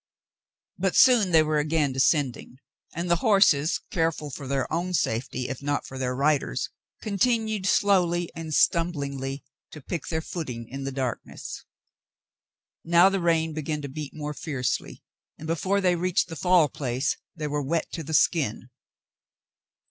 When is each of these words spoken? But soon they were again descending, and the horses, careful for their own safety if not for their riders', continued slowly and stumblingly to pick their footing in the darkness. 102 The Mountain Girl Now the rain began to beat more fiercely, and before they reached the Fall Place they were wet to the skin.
But 0.79 0.95
soon 0.95 1.29
they 1.29 1.43
were 1.43 1.59
again 1.59 1.91
descending, 1.93 2.57
and 2.95 3.07
the 3.07 3.17
horses, 3.17 3.79
careful 3.91 4.31
for 4.31 4.47
their 4.47 4.65
own 4.73 4.95
safety 4.95 5.47
if 5.47 5.61
not 5.61 5.85
for 5.85 5.99
their 5.99 6.15
riders', 6.15 6.69
continued 7.03 7.67
slowly 7.67 8.31
and 8.35 8.51
stumblingly 8.51 9.43
to 9.69 9.79
pick 9.79 10.07
their 10.07 10.19
footing 10.21 10.67
in 10.67 10.85
the 10.85 10.91
darkness. 10.91 11.63
102 12.81 12.89
The 12.89 12.97
Mountain 12.97 12.97
Girl 12.97 12.97
Now 12.97 13.09
the 13.09 13.23
rain 13.23 13.53
began 13.53 13.81
to 13.83 13.89
beat 13.89 14.15
more 14.15 14.33
fiercely, 14.33 15.03
and 15.37 15.45
before 15.45 15.79
they 15.79 15.95
reached 15.95 16.29
the 16.29 16.35
Fall 16.35 16.67
Place 16.67 17.17
they 17.35 17.45
were 17.45 17.61
wet 17.61 17.91
to 17.91 18.01
the 18.03 18.15
skin. 18.15 18.71